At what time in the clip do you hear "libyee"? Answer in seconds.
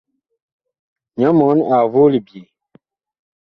2.13-2.49